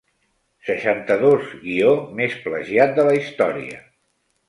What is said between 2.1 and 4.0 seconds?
més plagiat de la història.